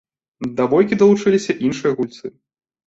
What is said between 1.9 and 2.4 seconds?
гульцы.